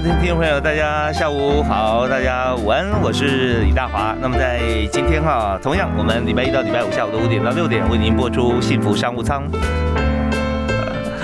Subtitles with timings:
[0.00, 4.14] 的听众朋友，大家下午好，大家午安，我是李大华。
[4.20, 4.60] 那么在
[4.92, 9.44] 今天哈，同样我们礼拜一到礼拜五下午的五点到六点为您播出幸福商务舱。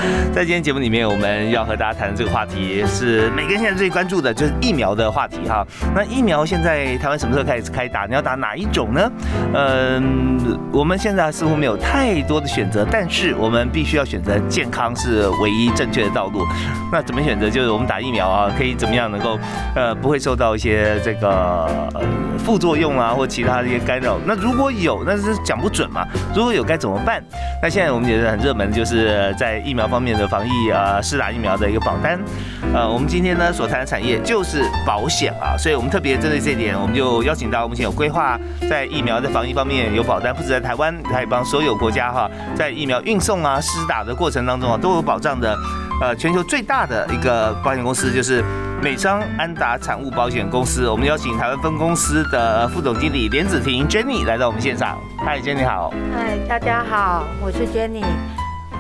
[0.33, 5.67] 在今天节目里面，我们要和大家谈的这个话题是每个人现在最关注的，就是疫苗的话题哈。
[5.95, 8.07] 那疫苗现在台湾什么时候开始开打？
[8.07, 9.13] 你要打哪一种呢？
[9.55, 16.47] 嗯，我们现在似乎没有太多的选择，但是我们必须要选择健康是唯一正确的道路。
[16.91, 17.49] 那怎么选择？
[17.49, 19.39] 就是我们打疫苗啊，可以怎么样能够
[19.75, 21.29] 呃不会受到一些这个
[21.95, 22.01] 呃
[22.39, 24.19] 副作用啊，或其他的一些干扰？
[24.27, 26.07] 那如果有，那是讲不准嘛。
[26.35, 27.23] 如果有该怎么办？
[27.63, 32.19] 那现在我们觉得很热门就是在疫苗方面的防疫啊，施打疫苗的一个保单。
[32.73, 45.55] 呃，我们今天呢所谈的产业就是保险啊，所以我们特别针对这一点，我们就邀请到目前有规划在疫苗的防疫方面有保单，不止在台湾，还帮所有国家哈，在疫苗运送啊、施打的过程当中啊都有保障的。
[46.01, 48.43] 呃，全球最大的一个保险公司就是
[48.83, 50.89] 美商安达产物保险公司。
[50.89, 54.99] 我们邀请台湾分公司的副总经理连子婷 Jenny 来到我们现场。
[55.25, 55.93] 嗨，Jenny 好。
[56.13, 58.03] 嗨，大家好，我是 Jenny。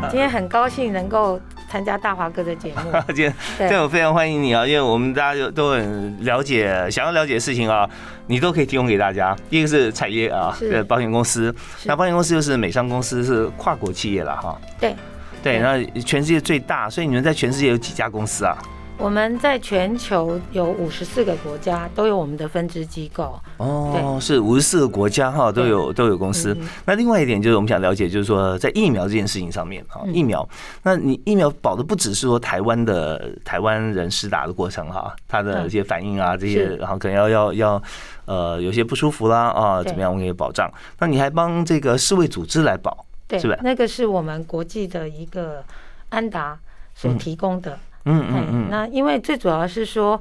[0.10, 2.92] 今天很高兴能够参加大华哥的节目。
[3.14, 3.34] 今天，
[3.68, 7.88] 对我非常欢迎你啊，因为我们大家就都很了解，想要了解的事情啊，
[8.26, 9.36] 你都可以提供给大家。
[9.48, 14.58] 一个是产业啊，对，保险公司，那保险公司又是美商公司，是跨国企业了哈。
[14.80, 14.94] 对。
[15.42, 18.56] 对，那全世界最大，所以你们在全世界有几家公司啊？
[18.98, 23.38] 我们在全球有五十四个国家都有我们的分支机构。
[23.56, 26.56] 哦，是五十四个国家哈都有都有公司。
[26.84, 30.48] 那另外一点就是我们想了解，就是说在疫苗这件事情上面哈，疫苗，
[30.84, 37.82] 那你疫苗保的不只是说台湾的台湾人施打的过程哈，他的一些反应啊这些，然后可能要要要
[38.26, 40.72] 呃有些不舒服啦啊怎么样，我们可以保障。
[41.00, 43.04] 那你还帮这个世卫组织来保？
[43.26, 45.64] 对，那个是我们国际的一个
[46.10, 46.56] 安达
[46.94, 47.72] 所提供的。
[47.72, 48.68] 嗯嗯嗯。
[48.70, 50.20] 那因为最主要是说，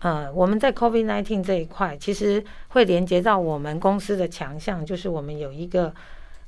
[0.00, 5.92] 呃，我们在 COVID nineteen 这一块，其实会连接到我们公司的强项，就是我们有一个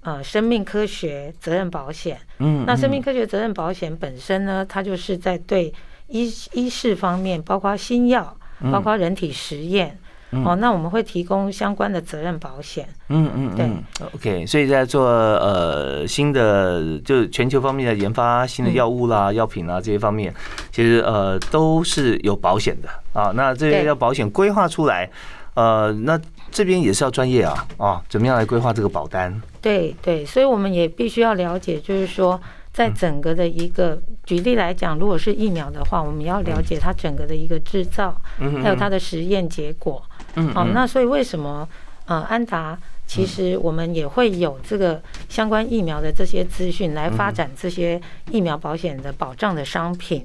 [0.03, 2.19] 呃生命科学责任保险。
[2.39, 2.65] 嗯。
[2.67, 5.73] 那生命科学责任保险本身呢，它就是在对
[6.09, 8.37] 医医事方面，包括新药，
[8.71, 9.99] 包括人体实验。
[10.45, 12.89] 哦，那我们会提供相关的责任保险。
[13.09, 20.33] 嗯嗯，对，OK，所以在做呃新的，就全球方面的研发新的药物啦、药品啊这些方面，
[20.71, 23.31] 其实呃都是有保险的啊。
[23.35, 25.11] 那这些要保险规划出来，
[25.55, 26.19] 呃，那
[26.51, 29.39] 这边也是要专业啊啊，怎么样来规划这个保单？
[29.61, 32.41] 对对，所以我们也必须要了解，就是说。
[32.73, 38.19] 在整个的一个举例来讲，如果是疫苗的话，我们要了解它整个的一个制造，
[38.63, 40.03] 还有它的实验结果。
[40.35, 41.69] 嗯，好，那所以为什么
[42.07, 48.01] 呃安达其实我们也会有这个相关疫苗的这些资讯来发展这些
[48.31, 50.25] 疫苗保险的保障的商品？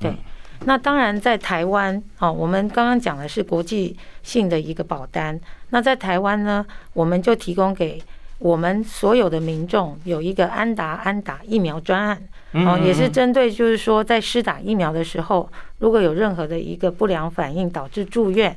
[0.00, 0.14] 对，
[0.64, 5.38] 那当然在台湾哦，我们刚刚讲的是国际性的一个保单，
[5.70, 8.02] 那在台湾呢，我们就提供给。
[8.38, 12.22] 我们所有的民众有一个安达安打疫苗专案，
[12.52, 18.54] 哦，也是针对就是说在施打疫苗的时候，如果有任何的一个不良反应导致住院，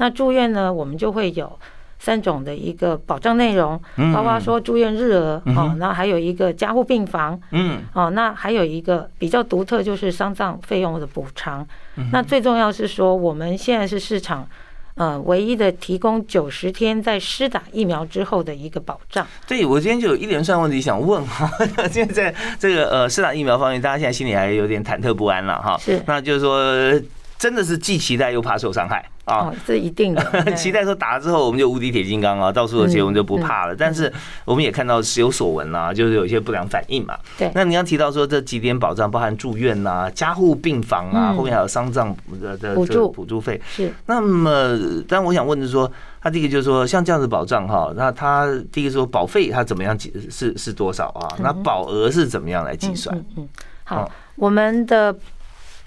[0.00, 1.56] 那住院呢，我们就会有
[1.98, 3.78] 三种的一个保障内容，
[4.14, 11.66] 包括说住院日额，哦，那还有一个加护病房，嗯，哦，那还有一个比较独特就是丧葬费用的补偿，
[12.10, 14.48] 那最重要是说我们现在是市场。
[14.96, 19.26] 呃，唯一的提供九十天在施打疫苗之后的一个保障。
[19.46, 21.48] 对，我今天就有一连串问题想问哈。
[21.88, 25.78] 现在在这个呃施打疫苗方面，大家现在心里还有点忐忑不安了哈。
[25.78, 27.00] 是，那就是说。
[27.40, 29.50] 真的是既期待又怕受伤害啊！
[29.66, 30.22] 这一定的，
[30.52, 33.74] 期待说打了之后我们就无敌铁金刚啊，到处有结我们就不怕了。
[33.74, 34.12] 但是
[34.44, 37.16] 我们也看到时有所闻啊，就是有一些不良反应嘛。
[37.38, 37.50] 对。
[37.54, 43.58] 那你刚提到说这几点保障，包含住院呐、加护病房啊，后面还有丧葬的的补助补助费。
[43.70, 43.90] 是。
[44.04, 44.78] 那么，
[45.08, 45.90] 但我想问的是说，
[46.20, 51.24] 他第一个就是说，像这样子保障哈，那他第一个说保费他怎么样计是是多少啊？
[51.40, 53.16] 那保额是怎么样来计算？
[53.38, 53.48] 嗯，
[53.84, 55.16] 好，我们的。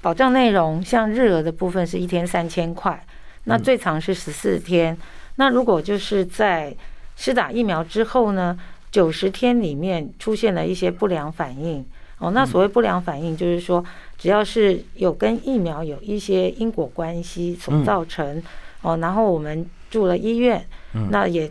[0.04, 3.02] 保障内容像日额的部分是一天三千块，
[3.46, 4.98] 那最长是十四天。
[5.38, 6.76] 那如果就是在
[7.16, 8.60] 施打疫苗之后呢，
[8.92, 11.84] 九十天里面出现了一些不良反应。
[12.20, 13.82] 哦，那所谓不良反应，就是说
[14.18, 18.44] 只要是有跟疫苗有一些因果关系所造成，
[18.82, 20.66] 哦，然后我们住了医院，
[21.12, 21.50] 那也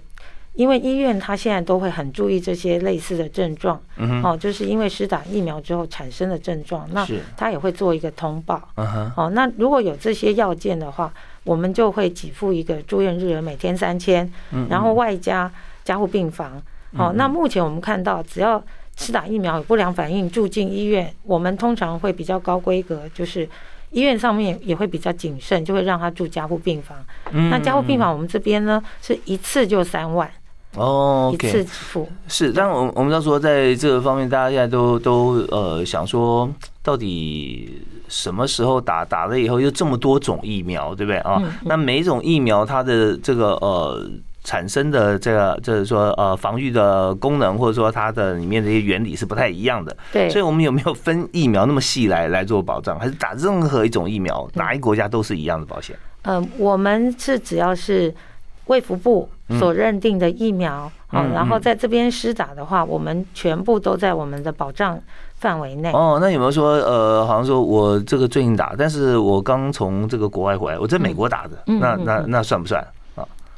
[0.55, 3.81] 因为医院他现在都会很注意这些类似的症状，
[4.23, 7.07] 哦，就是因为施打疫苗之后产生的症状，那
[7.37, 8.69] 他也会做一个通报，
[9.17, 11.13] 哦，那如果有这些要件的话，
[11.45, 14.31] 我们就会给付一个住院日额，每天三千，
[14.69, 15.51] 然后外加
[15.85, 16.63] 加护病房，
[16.97, 18.63] 哦，那目前我们看到只要。
[18.95, 23.49] 施打疫苗有不良反应，住进医院，我们通常会比较高规格，就是
[23.91, 26.99] 医院上面也会比较谨慎，就会让他住加护病房。
[27.51, 30.31] 那加护病房我们这边呢，是一次就三万
[30.77, 32.09] 哦，一次付。
[32.29, 36.49] 是，但我我们要说，在这个方面，大家现在都都呃想说，
[36.83, 39.05] 到底什么时候打？
[39.05, 41.43] 打了以后又这么多种疫苗，对不对啊？
[41.65, 44.11] 那每一种疫苗它的这个呃。
[44.45, 49.97] 产生的这个就是说呃防御的功能，或者说它的里面的一些原理是不太一样的。
[50.13, 55.97] 对，所以我们有没有分疫苗那么细来来做保障，还是打任何一种疫苗，哪一国家都是一样的保险？
[56.23, 58.13] 嗯，我们是只要是
[58.67, 59.29] 卫福部
[59.59, 64.99] 所认定的疫苗，嗯，然后在这边施打的话，我们全部都在我们的保障
[65.37, 65.91] 范围内。
[65.93, 72.85] 哦，那有没有说呃，好像说我这个最近打，但是我刚从这个国外回来，我在美国打的，那那那算不算？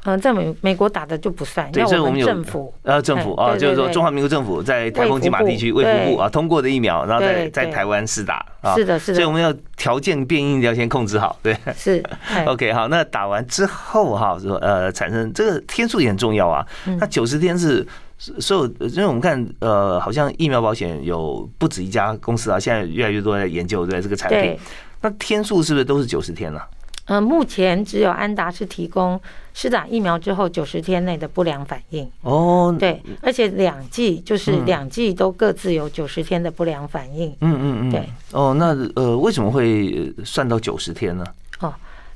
[0.05, 12.03] 嗯，在美美国打的就不算，对，这我们有政府呃政府啊，就是说中华民国政府在台风金马地区卫福部啊通过的疫苗，然后在在台湾试打啊，是的，是的，所以我们要条件变异要先控制好，对，是
[12.45, 16.65] OK 好，那打完之后哈，说呃产生这个天数也很重要啊，
[16.99, 17.85] 那九十天是
[18.17, 24.55] 所有，因为我们看呃好像疫苗保险有不止一家公司啊，现在越来越多在研究对这个产品，
[25.01, 26.61] 那天数是不是都是九十天呢？
[27.05, 29.19] 呃，目前只有安达是提供
[29.53, 41.23] 施打疫苗之后九十天内的不良反应哦，对，而且两剂就是两剂都各自有九十天的不良反应，嗯嗯嗯，对，哦，那呃为什么会算到九十天呢？
[41.59, 41.71] 哦，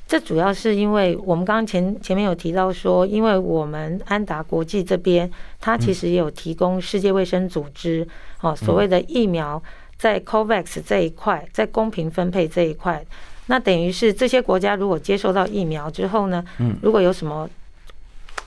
[0.07, 5.29] 这主要是因为我们刚刚前前面有提到说，因为我们安达国际这边，
[5.61, 8.05] 它其实也有提供世界卫生组织
[8.41, 9.61] 哦所谓的疫苗
[9.97, 13.05] 在 COVAX 这一块，在公平分配这一块。
[13.49, 17.49] 那等于是这些国家如果接受到疫苗之后呢，嗯，如果有什么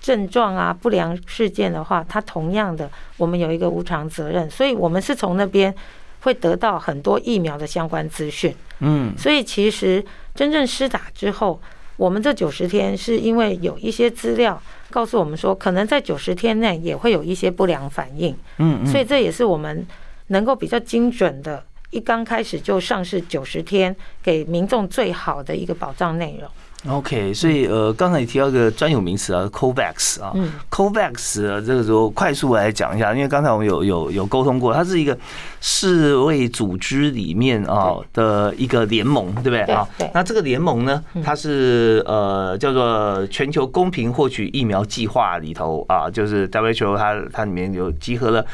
[0.00, 5.74] 症状啊、不良事件的话，它同样的，我们有一个无偿责任，所以我们是从那边
[6.20, 10.04] 会得到很多疫苗的相关资讯，嗯，所以其实
[10.36, 11.60] 真正施打之后，
[11.96, 19.84] 我们这九十天是因为有一些资料告诉我们说，可能在九十天内也会有一些不良反应，嗯，所以这也是我们
[20.28, 21.64] 能够比较精准的。
[21.92, 26.50] 一刚开始就上市九十天，给民众最好的一个保障内容。
[26.92, 30.34] OK，所以呃，刚才你提到一个专有名词啊，COVAX 啊
[30.68, 35.16] ，COVAX 这个时候快速来讲一下，因为刚才我们有有有沟通过，它是一个
[35.60, 39.88] 世卫组织里面啊的一个联盟，对不对啊？
[40.12, 48.44] 那这个联盟呢，它是呃叫做全球公平获取疫苗计划里头啊，就是 WHO 它它里面有集合了。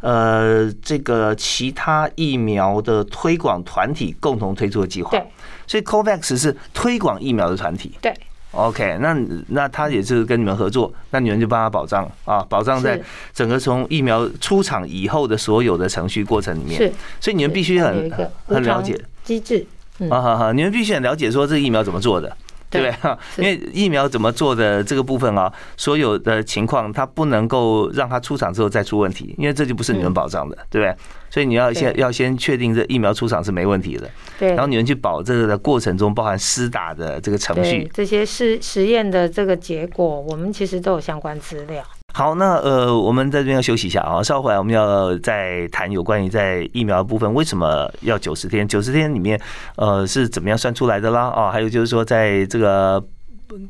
[0.00, 5.26] 呃，这个其他疫苗的推广团体共同推出的计划，对，
[5.66, 8.14] 所以 COVAX 是推广疫苗的团体，对
[8.52, 9.16] ，OK，那
[9.48, 13.00] 那他也是跟你们合作，那你们就帮他保障啊，保障在
[13.34, 18.10] 整个从疫苗出厂以后的所有的程序过程里面，是，所以你们必须很
[18.46, 18.98] 很了解。
[19.24, 19.66] 机制，
[20.08, 22.34] 啊哈哈，你们必须很了解说这个疫苗怎么做的。
[22.70, 23.16] 对不对？
[23.38, 30.96] 因为疫苗怎么做的这个部分啊，所有的情况它不能够让它出厂之后再出问题，因为这就不是你们保障的，对不对？
[31.30, 34.48] 所以你要先要先确定这疫苗出厂是没问题的，对。
[34.48, 41.82] 然后你们去保这个的过程中，包含施打的这个程序，这些实实验的这个结果，我们其实都有相关资料。
[42.14, 49.40] 好，那呃，我们在这边要休息一下啊，稍后来我们要再谈有关于在疫苗部分为什么要九十天，九十天里面
[49.76, 53.00] 呃是怎么样算出来的啦啊，还有就是说在这个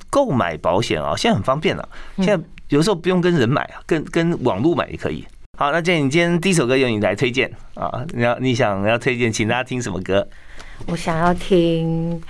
[0.08, 5.26] 购买保险啊，现在很方便了，现在有时候不用跟人买啊，跟跟网络买也可以。
[5.58, 10.26] 好，那建议你今天第一首歌由你来推荐啊，你要你想要推荐，请大家听什么歌？
[10.86, 12.22] 我想要听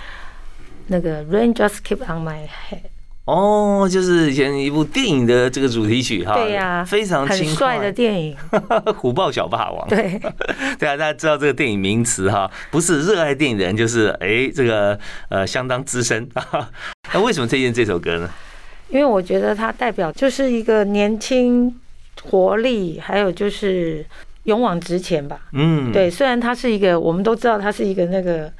[0.87, 2.89] 那个 Rain Just Keep On My Head。
[3.29, 8.35] 哦，就是以前一部电影的这个主题曲哈，对呀，非常很帅的电影
[8.97, 9.87] 《虎豹小霸王》。
[9.89, 10.19] 对，
[10.79, 16.27] 对啊，大家知道这个电影名词哈，不是热爱电影的人，就是哎，这个呃相当资深。
[17.13, 18.27] 那为什么推荐这首歌呢？
[18.89, 21.71] 因为我觉得它代表就是一个年轻
[22.23, 24.03] 活力，还有就是
[24.45, 25.39] 勇往直前吧。
[25.53, 28.51] 嗯，对，虽然它是一个，我们都知道它是一个那个。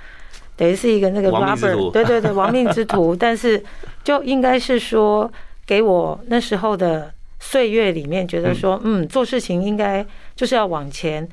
[0.60, 3.16] 等于是一个那个 rubber，对对对， 亡命之徒。
[3.16, 3.64] 但是
[4.04, 5.32] 就应该是说，
[5.66, 11.26] 给我那时候的岁月里面觉得说，嗯，做事情应该就是要往前。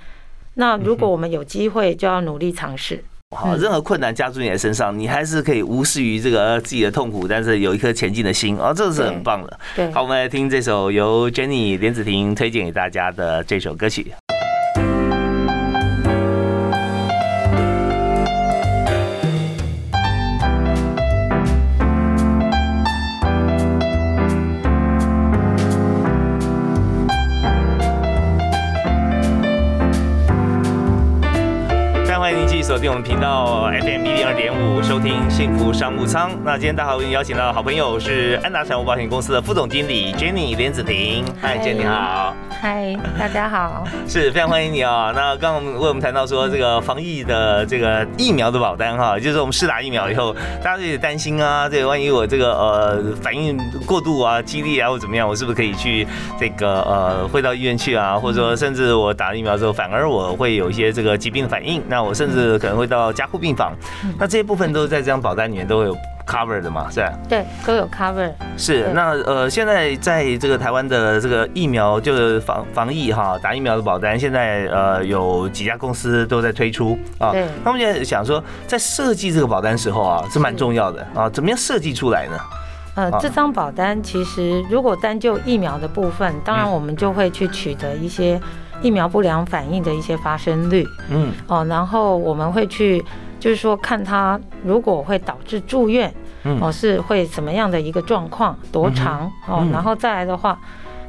[0.54, 3.02] 那如果我们有机会，就要努力尝试。
[3.36, 9.58] 好，任何困难加注你的身上，你还是可以无视于这个自己的痛苦，但是有一颗前进的心，哦，这是很棒的。
[9.74, 14.12] 对，好，我们来听这首由 Jenny 连子婷推荐给大家的这首歌曲。
[32.96, 36.30] 们频道 FM 一零二点五，收听幸福商务舱。
[36.44, 41.24] 那今天大家为你邀请到的好朋友是安达财务保险公司的副总经理 Jenny 连子婷。
[41.40, 42.34] 嗨，Jenny 好。
[42.60, 43.84] 嗨，大家好。
[44.08, 45.12] 是非常欢迎你啊。
[45.14, 56.06] 那刚刚我们为我们谈到说这个防疫的这个疫苗的保单哈，就是我们试打疫苗以后，大家有点担心啊，这个万一我这个呃反应过度啊、激烈啊或怎么样，我是不是可以去
[56.38, 58.16] 这个呃会到医院去啊？
[58.16, 62.56] 或者说甚至我打了疫苗之后，反而我会有一些这个疾病的反应，那我甚至。
[62.56, 63.72] 可能会到加护病房，
[64.18, 65.96] 那这些部分都是在这张保单里面都会有
[66.26, 67.12] cover 的嘛，是吧？
[67.28, 68.30] 对，都有 cover。
[68.56, 77.30] 是，那呃，现在在这个台湾的这个疫苗就是防防疫哈，打疫苗的保单，现在呃有几家公司都在推出啊。
[77.32, 77.46] 对。
[77.64, 82.38] 那我们现在想说，在设计这个保单时候啊，是蛮重要的啊，怎么样设计出来呢？
[82.94, 88.40] 呃，这张保单其实如果单就疫苗的部分，当然我们就会去取得一些。
[88.82, 93.02] 疫苗不良反应的一些发生率，嗯，哦，然后我们会去，
[93.46, 96.12] 就是说看他如果会导致住院，
[96.42, 100.58] 嗯，哦，是会怎么样的一个状况，多长，哦，然后再来的话，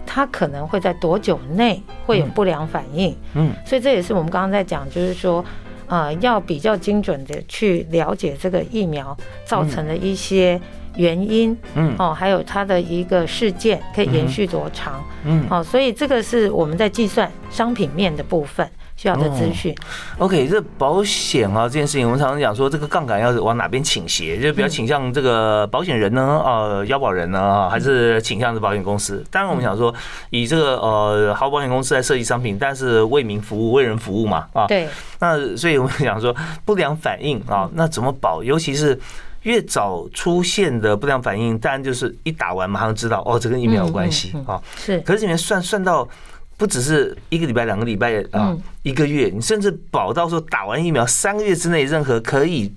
[0.05, 5.43] 他可能会在多久内会有不良反应，嗯，所以这也是我们刚刚在讲，就是说，
[5.87, 10.61] 呃，要比较精准的去了解这个疫苗造成的一些。
[10.95, 18.67] 原因，嗯，哦，还有它的一个事件可以延续多长，嗯，哦，所以这个是我们在计算商品面的部分
[18.97, 19.73] 需要的资讯。
[20.17, 29.23] OK，这保险啊这件事情，我们常常讲说这个杠杆要往哪边倾斜，就比较倾向这个保险人呢，呃，腰保人呢，还是倾向是保险公司？
[29.31, 29.93] 当然，我们想说
[30.31, 34.89] 以这个呃，好保险公司来设计商品，但是为民服务、为人服务嘛，啊，对。
[35.19, 36.35] 那所以我们想说
[36.65, 38.43] 不良反应啊，那怎么保？
[38.43, 38.99] 尤其是。
[39.43, 44.61] 越早出现的不良反应，当然就是一打完马上知道哦，这跟疫苗有关系啊。
[44.75, 46.05] 是，可是里面算算到
[46.57, 52.73] 不只是一个礼拜、两个礼拜啊，一个月，你甚至保到说打完疫苗三个月之内，任何可以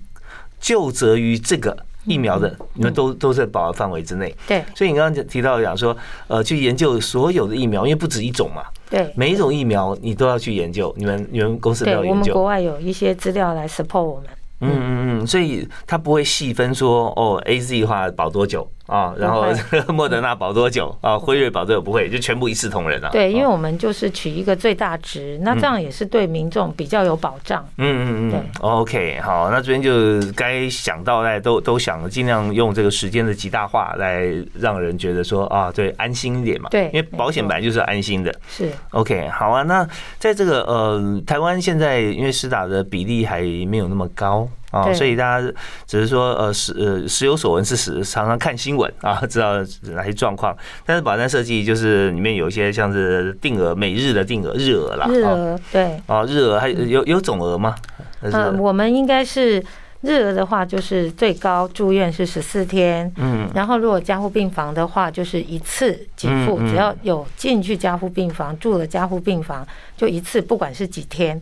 [0.59, 4.33] 就责于这个疫苗的，你们都都在保的范围之内。
[4.47, 5.97] 对，所以你刚刚提到讲说，
[6.27, 8.63] 呃，去研究所有的疫苗，因为不止一种嘛。
[8.87, 12.09] 对，每一种疫苗你都要去研究，你们你们公司都要研究。
[12.11, 14.25] 我们国外有一些资料来 support 我们。
[14.63, 18.69] 嗯嗯嗯，所以他不会细分说哦，A Z 的话保多久。
[18.91, 19.45] 啊，然后
[19.93, 21.17] 莫德纳保多久啊？
[21.17, 23.09] 辉瑞保多久不会，就全部一视同仁啊。
[23.09, 27.65] 对，因为我们就是取一个最大值，那这样也是对民众比较有保障。
[27.77, 28.39] 嗯嗯嗯，对。
[28.59, 34.25] OK，好，那这边就该想到来都都想尽量用这个时间的极大化来
[34.59, 36.67] 让人觉得说啊，对，安心一点嘛。
[36.69, 38.33] 对，因为保险本来就是安心的。
[38.49, 38.69] 是。
[38.89, 39.63] OK，好啊。
[39.63, 39.87] 那
[40.19, 45.53] 在这个呃，台湾现在因为施打的比例还没有那么高啊，所以大家
[45.85, 48.91] 只是说呃时呃时有所闻是时常常看新闻。
[49.01, 49.57] 啊， 知道
[49.93, 50.55] 哪些状况？
[50.85, 57.75] 但是保单设计就是里面有一些像是定额每日的定额日额啦，日额对哦，日额还有有总额吗？
[58.21, 59.63] 呃，我们应该是
[60.01, 71.39] 日额的话，就是最高住院是十四天，嗯，然后如果加护病房的话，就是一次给付，只要有进去加护病房住了加护病房，就一次，不管是几天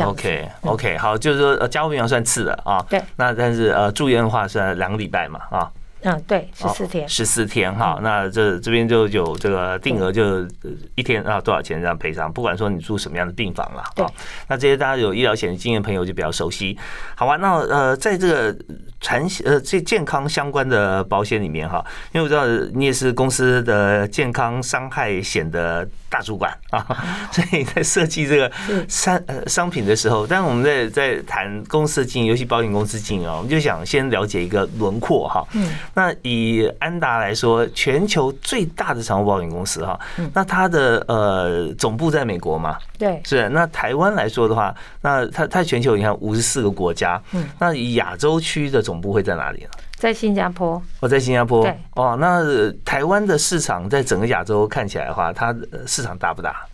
[0.00, 0.10] 这样。
[0.10, 5.70] OK OK，好，就是说呃加护病房算次的啊，对，那但是呃住院的话算两个礼拜嘛啊。
[6.02, 10.46] 嗯，对，十四天，十四天哈，那这这边就有这个定额，就
[10.94, 14.06] 一天啊多少钱这样赔偿，不管说你住什么样的病房了，对，
[14.48, 16.78] 那这些大家有医疗险经验朋友就比较熟悉，
[17.14, 17.36] 好吧？
[17.36, 18.56] 那呃，在这个
[19.00, 26.86] 产呃这健康相关的保险里面哈，因为我知道你也是公司的健康伤害险的大主管啊，
[27.30, 28.50] 所以在设计这个
[28.88, 35.68] 商呃商品的时候，但是我们在在谈公司的经营，尤其保险公司经营啊，我们就想先了解一个轮廓哈，嗯。
[36.00, 40.00] 那以安达来说，全球最大的产物保险公司哈，
[40.32, 42.78] 那它的呃总部在美国嘛？
[42.98, 43.46] 对，是。
[43.50, 49.68] 那台湾来说的话，那它它全球你看五十四个国家，嗯，那亚洲区的总部会在哪里呢？
[49.96, 50.82] 在新加坡。
[51.00, 51.64] 哦，在新加坡。
[51.64, 51.76] 对。
[51.96, 55.54] 哦，那台湾的市场在整个亚洲看起来的话，它
[55.86, 56.64] 市场大不大？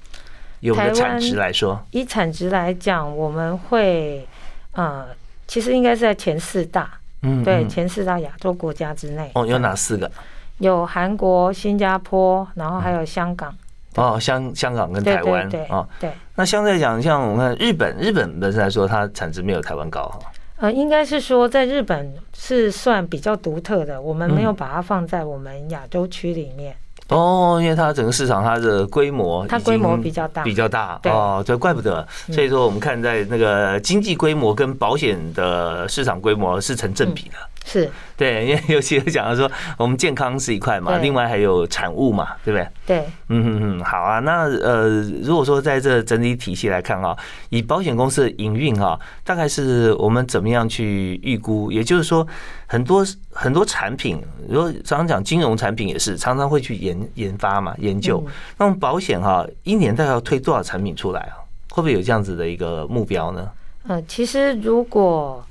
[0.61, 4.25] 有的产值来说，以产值来讲，我们会
[4.71, 5.06] 呃，
[5.49, 6.88] 其实应该是在前四大。
[7.26, 9.30] 嗯，对，前四大亚洲国家之内。
[9.35, 10.11] 哦，有哪四个？
[10.59, 13.52] 有韩国、新加坡，然后还有香港。
[13.97, 16.11] 哦，香香港跟台湾啊，对。
[16.35, 20.18] 那相对来讲，像我们看日本，日本本身来说，它产值没有台湾高哈。
[20.59, 26.76] 呃，应该是说在日本是算比较独特的，我们没有把它放在我们亚洲区里面。
[27.09, 31.01] 哦，因为它整个市场它的规模，它规模比较大，比较大。
[31.05, 32.07] 哦，这怪不得。
[32.33, 37.37] 所以说，我们看在那个经济规模跟保险的市场规模是成正比的。
[37.69, 42.69] 是对，因为 尤其是讲到说，我们健康是一块嘛，另外还有产物嘛，对不对？
[42.87, 44.21] 对，嗯嗯嗯，好啊。
[44.21, 47.15] 那呃，如果说在这整体体系来看啊，
[47.49, 51.73] 以保险公司的营运啊，大概是我们怎么样去预估？
[51.73, 52.25] 也就是说，
[52.69, 58.25] 很多很多产品，如果常常讲金融产品也是常常会去研研发嘛，研究。
[58.57, 61.43] 那么保险哈，一年大概要推多少产品出来啊？
[61.73, 63.51] 会不会有这样子的一个目标呢？
[63.89, 65.45] 呃，其实如果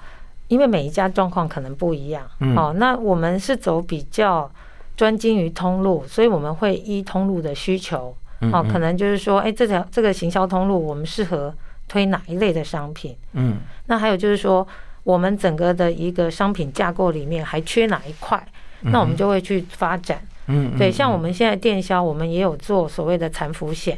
[0.47, 2.23] 因为每一家状况可能不一样，
[2.55, 4.49] 哦，那我们是走比较
[4.95, 8.15] 专精于通路，所以我们会依通路的需求，
[8.53, 11.51] 哦，可能就是说，哎，这条这个行销通路我们适合
[11.87, 13.17] 推哪一类的商品？
[13.33, 14.67] 嗯，那还有就是说，
[15.03, 18.47] 我们整个的一个商品架构里面还缺哪一块？
[18.81, 20.21] 那我们就会去发展。
[20.45, 23.97] 嗯，对，像我们现在电销，我们也有做所谓的残服险，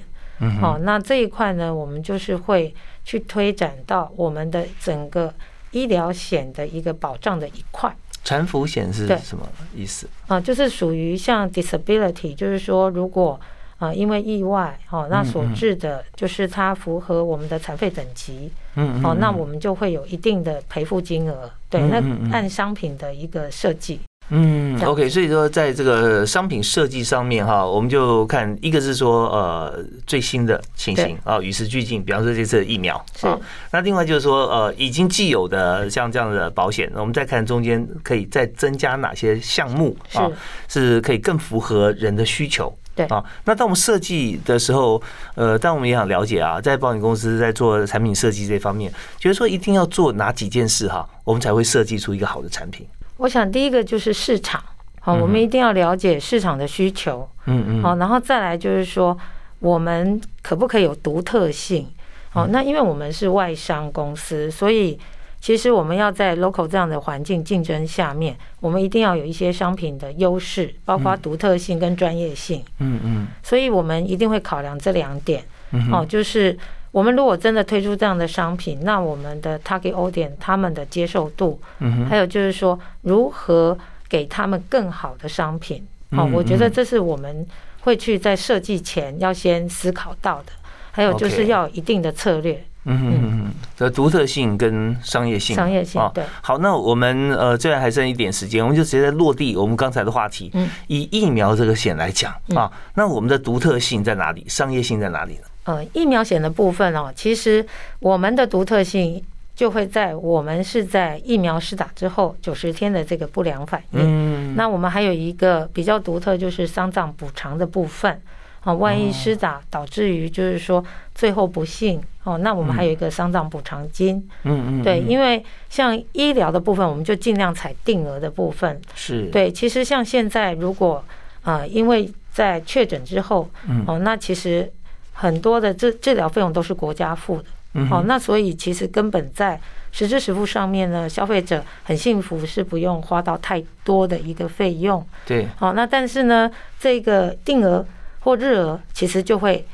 [0.61, 2.73] 哦，那这一块呢，我们就是会
[3.03, 5.33] 去推展到我们的整个。
[5.77, 10.09] 医疗险的一个保障的一块，残服险是什么意思？
[10.27, 13.39] 啊，就是属于像 disability，就是说如果
[13.77, 23.99] 啊因为意外哦，那所致的，就是它符合我们的残废等级，嗯，哦，那我们就会有一定的赔付金额，对，那按商品的一个设计。
[24.29, 33.39] 嗯，OK，所以说在这个商品设计上面哈，我们就看一个是说呃最新的情形啊，与时俱进，比方说这次疫苗啊，
[33.71, 40.29] 那另外就是说呃已经既有的像这样的保险，我们再看中间可以再增加哪些项目啊，
[40.67, 42.75] 是可以更符合人的需求。
[42.95, 45.01] 对啊，那当我们设计的时候，
[45.35, 52.85] 呃，但我们也想了解啊，在保险公司在做产品设计这方面，觉得说一定要做哪几件事哈，我们才会设计出一个好的产品。
[53.17, 54.63] 我想第一个就是市场，
[54.99, 59.17] 好，我们一定要了解市场的需求，嗯嗯，好，然后再来就是说，
[59.59, 61.87] 我们可不可以有独特性？
[62.29, 64.99] 好，那因为我们是外商公司，所以
[65.41, 75.43] 其实我们要在 local 这样的环境竞争下面，我们一定要有一些商品的优势，包括独特性跟专业性，嗯嗯，所以我们一定会考量这两点，
[75.91, 76.57] 哦，就是。
[76.97, 81.61] 我们如果真的推出这样的商品，那我们的 target audience 他们的接受度，
[82.09, 83.77] 还有就是说如何
[84.09, 87.45] 给他们更好的商品，哦，我觉得这是我们
[87.81, 90.51] 会去在设计前要先思考到的。
[90.89, 92.55] 还有就是要一定的策略，
[92.85, 96.23] 嗯嗯嗯，的独特性跟商业性，商业性对。
[96.41, 100.49] 好，那我们呃，最后还剩一点时间，我们就直接落地我们刚才的话题。
[100.55, 104.43] 嗯，以疫苗这个险来讲啊，那我们的独特性在哪里？
[104.49, 105.41] 商业性在哪里呢？
[105.67, 107.63] 呃，疫苗险的部分哦，其实
[107.99, 109.21] 我们的独特性
[109.53, 113.99] 就会在我们是在疫苗施打之后九十天的这个不良反应。
[114.01, 118.17] 嗯，那我们还有一个比较独特，就是丧葬补偿的部分。
[118.61, 120.81] 啊，万一施打导致于就是说
[121.13, 124.25] 最后不幸哦，那我们还有一个丧葬补偿金。
[124.43, 128.81] 嗯嗯，对，因为像医疗的部分，我们就尽量采定额的部分。
[128.95, 131.03] 是，对，其实像现在如果
[131.43, 133.49] 啊，因为在确诊之后，
[133.85, 134.71] 哦，那其实。
[135.19, 139.59] 很多的治治疗费用都是国家付的，好，那所以其实根本在
[139.91, 145.03] 实质实付上面呢，消费者很幸福，是不用花到太多的一个费用。
[145.25, 146.49] 对，好，那但是呢，
[146.79, 147.83] 这个定额
[148.19, 149.65] 或日额其实就会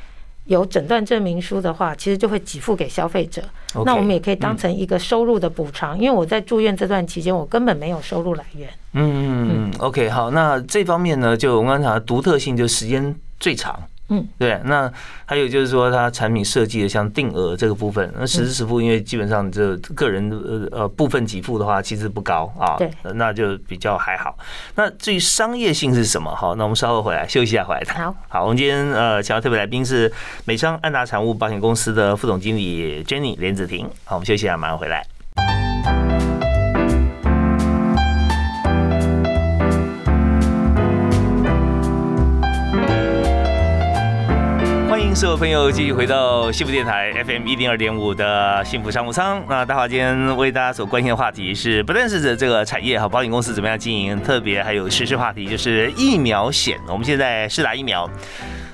[0.45, 3.41] 有诊断证明书的话，其实就会给付给消费者。
[3.86, 8.69] 那我们也可以当成一个收入的补偿，因为我在住院这段期间，我根本没有收入来源。
[8.93, 13.82] 嗯嗯嗯，OK，好，那这方面呢，就我们刚才独特性就时间最长。
[14.09, 14.91] 嗯，对，那
[15.25, 24.37] 还有就是说，它产品设计的像定额这个部分，那实时实付，因为基本上这个人呃呃部分给付的话，其实不高啊，对，那就比较还好。
[24.75, 26.35] 那至于商业性是什么？
[26.35, 28.03] 好，那我们稍后回来休息一下，回来谈。
[28.03, 30.11] 好，好，我们今天呃，请到特别来宾是
[30.45, 33.89] 美商安达产物保险公司的副总经理 Jenny 连子婷。
[34.03, 36.32] 好，我们休息一下，马上回来。
[45.15, 49.43] 所有朋友继续回到幸福电台 FM 一零二点五的幸福商务舱。
[49.47, 56.80] 那大华今天为大家所关心的话题是，不但是这个产业哈，保险公司怎么样经营，特别还有实施话题就是疫苗险。
[56.88, 58.10] 我们现在试打疫苗，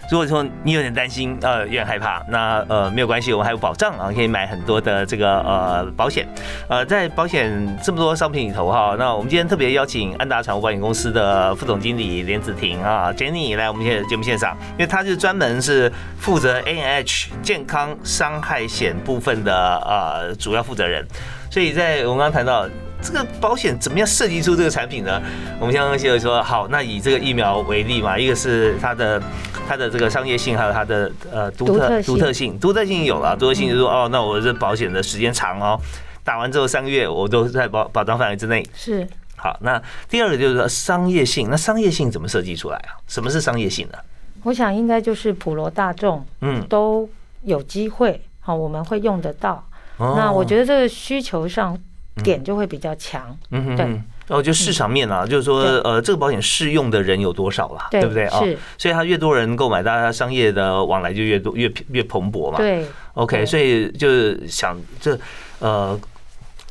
[0.10, 6.28] 如果说你有点担心，呃，有点害怕，那呃没有关系，我们还有保障啊，可以买很多的这个呃保险。
[6.68, 19.54] 呃，在保险这么多商品里头哈，那我们今天特别邀请安达产物保险公司的副总经理连子婷啊，Jenny 来我们现节目线上，因为她就专门是负责 N H 健康伤害险部分的
[19.86, 21.06] 呃主要负责人，
[21.52, 22.68] 所以在我们刚刚谈到。
[23.02, 25.22] 这个保险怎么样设计出这个产品呢？
[25.60, 29.22] 我们刚刚先说好，那以这个疫苗为例嘛，一个是它的
[29.68, 35.80] 它的这个商业性，还有它的呃独特独特性，独特性有了，独特性就是说哦，那我这保险的时间长哦，
[36.24, 38.66] 打完之后三个月我都在保保障范围之内。
[38.74, 39.08] 是
[39.38, 43.00] 好，那第二个就是说商业性，那商业性怎么设计出来啊？
[43.08, 43.98] 什么是商业性呢？
[44.44, 47.10] 我想应该就是普罗大众嗯都
[47.44, 49.64] 有机会好，我们会用得到。
[49.98, 51.80] 那我觉得这个需求上。
[52.24, 58.26] 点就会比较强，嗯哼，对，哦，就市场面啊，就是说，呃，这个保险适用的人有多少了，对不对？
[58.28, 58.40] 啊？
[58.40, 62.58] 是，所以它越多人购买，大家商业的往来就越多，越越蓬勃嘛。
[62.58, 65.18] 对，OK，所以就是想这
[65.60, 66.00] 呃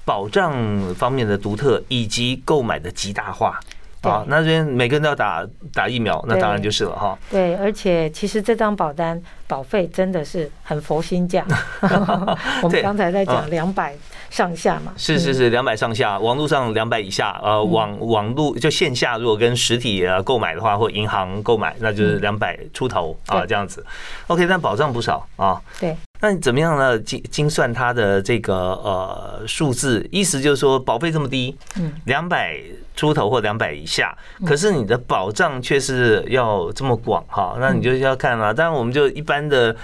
[0.05, 0.55] 保障
[0.95, 3.61] 方面的独特以及购买的极大化。
[4.03, 7.19] 啊，那这边每个人都要打打疫苗，那当然就是了哈。
[7.29, 11.45] 对，而且其实这张保单保费真的是很佛心价。
[12.63, 13.93] 我们刚才在讲两百
[14.31, 14.93] 上下嘛。
[14.97, 23.85] 是是是，两百上下，网络上两百以下，呃，网网络就线下如果跟实体呃购买的话，或银行购买，那就是两百出头啊这样子。
[24.27, 25.61] OK，但保障不少啊。
[25.81, 25.97] 对。
[26.21, 26.99] 那你怎么样呢？
[26.99, 32.61] 精精算它的这个呃数字，意思就是说保费这么低，嗯，两百
[32.97, 38.53] 出头或两百以下，可是你的保障却是要这么广哈，那你就要看了。
[38.53, 39.75] 当然，我们就一般的。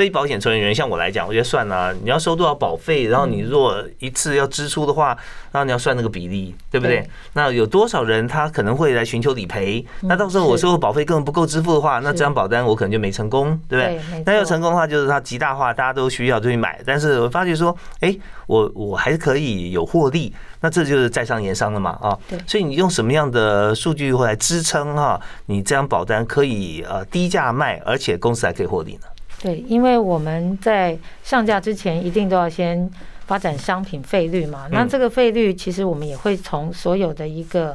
[0.00, 5.08] 非保险从业人员，像我来讲，我觉得算了，你要收多少保费，然后你如果一次要支出的话，
[5.52, 7.06] 然后你要算那个比例，对不对？
[7.34, 9.84] 那有多少人他可能会来寻求理赔？
[10.00, 14.22] 那到时候我收的保费根本不够支付的话，那这张保单我可能就没成功，对不对？
[14.24, 16.80] 那要成功的话，就是它极大化，大家都需要就去买。
[16.86, 20.32] 但是我发觉说，哎，我我还是可以有获利，
[20.62, 25.20] 那这就是在商言商了嘛，啊，所以你用什么样的数据会来支撑哈？
[25.44, 29.00] 你这张保单可以呃低价卖，而且公司还可以获利呢？
[29.42, 32.90] 对，因为我们在上架之前一定都要先
[33.26, 34.68] 发展商品费率嘛。
[34.70, 37.74] 那这个费率其实我们也会从所有的一个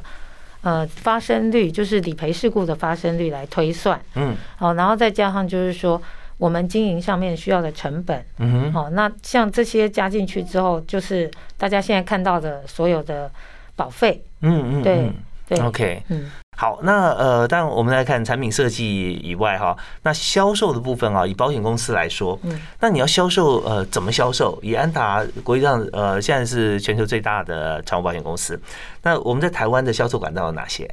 [0.61, 3.99] 呃发生率，就是理赔事故的发生率来推算。
[4.13, 4.35] 嗯。
[4.57, 5.99] 好，然后再加上就是说
[6.37, 8.23] 我们经营上面需要的成本。
[8.37, 8.73] 嗯哼。
[8.73, 13.31] 好，那像这些加进去之后，就是大家现在看到的所有的
[13.75, 14.21] 保费。
[14.41, 14.83] 嗯嗯。
[14.83, 15.11] 对
[15.47, 15.59] 对。
[15.65, 16.03] OK。
[16.09, 16.29] 嗯。
[16.57, 24.57] 好，那呃，但我们来看产品设计以外哈，那销售的部分啊，以保险公司来说，嗯，那你要销售呃，怎么销售？
[24.61, 28.57] 以安达国际上呃，现在是全球最大的产物保险公司，
[29.03, 30.89] 那我们在台湾的销售管道有哪些？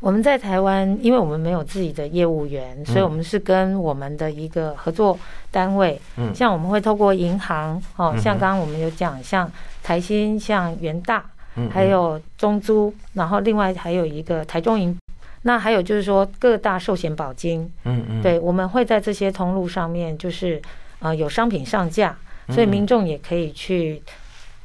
[0.00, 5.18] 我们在台湾，因为我们没有自己的业务员，所以我们是跟我们的一个合作
[5.50, 9.50] 单位，嗯，像我们会透过银行哦，像刚刚我们有讲，像
[9.82, 11.24] 台新，像元大。
[11.70, 14.96] 还有中租，然后另外还有一个台中银，
[15.42, 20.60] 那还有就是说各大寿险保金，嗯嗯，对，我们会在这些通路上面，就是
[21.00, 22.16] 呃有商品上架，
[22.50, 24.02] 所以民众也可以去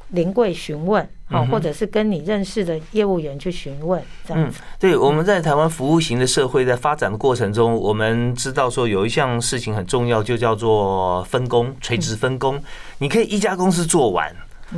[0.08, 4.60] 临柜询问，啊，或者是跟你认识的业务员去询问，这样子。
[4.78, 12.60] 对，我们在台湾服务型的社会在发展的过程中，我们知道说有一项事情很重要，就叫做分工，垂直分工，
[12.98, 14.34] 你可以一家公司做完。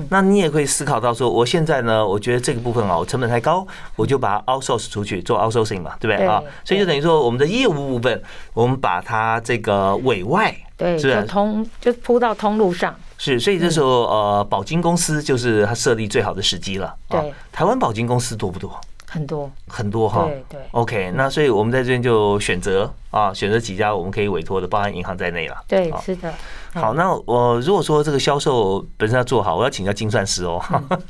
[0.08, 6.42] 那你也可以思考到说，我现在呢，我觉得这个部分啊，我成本太高，我就把它 outsource 出去做 outsourcing 嘛，对不对啊？
[6.64, 8.22] 所以就等于说，我们的业务部分，
[8.54, 12.94] 我们把它这个委外，对，就通就铺到通路上。
[13.18, 16.92] 是，所以这时候呃，保金公司就是它设立最好的时机了。
[17.08, 18.80] 对，台湾保金公司多不多？
[19.12, 20.24] 很多很多哈。
[20.24, 20.60] 对对。
[20.70, 25.56] OK，那所以我们在这边就选择啊，选择几家我们可以委托的，包含银行在内了。
[25.68, 26.32] 对，是的。
[26.72, 30.58] 好，那我如果说这个销售本身要做好，我要请教精算师哦，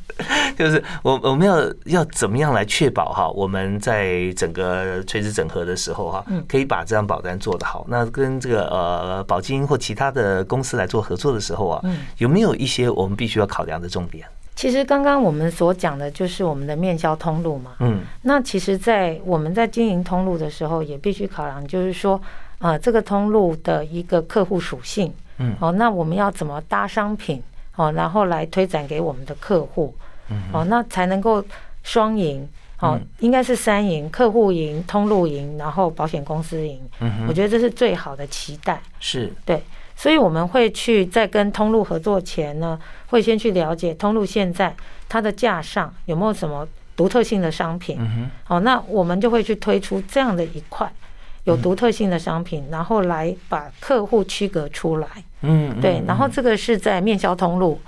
[0.58, 7.86] 就是我我们要要怎么样来确保哈，我们在整个垂直整合的时候哈，可以把这张保单做得好。
[7.88, 11.80] 那跟这个呃保金或其他的公司来做合作的时候啊，
[12.18, 14.26] 有没有一些我们必须要考量的重点？
[14.62, 22.22] 其实刚刚我们所讲的就是我们的面销通路嘛，嗯，那其实，在我们在经营通路的时候，也必须考量，就是说，
[22.60, 25.12] 呃，这个通路的一个客户属性。
[25.38, 27.42] 嗯，哦，那我们要怎么搭商品，
[27.74, 29.92] 哦，然后来推展给我们的客户，
[30.30, 31.44] 嗯，哦，那才能够
[31.82, 32.48] 双赢，
[32.78, 39.32] 哦，应该是三赢，客户赢，通路赢，然后保险公司赢，嗯我觉得这是最好的期待，是。
[39.44, 39.60] 对，
[40.02, 44.74] 所以我们会去在跟通路合作前呢，会先去了解通路现在
[45.08, 50.92] 它的架上有没有什么独特性的商品，嗯哦，那我们就会去推出这样的一块。
[51.44, 55.06] 有独特性的商品，然后来把客户区隔出来。
[55.42, 56.02] 嗯，对。
[56.04, 57.80] 然后这个是在面销通路。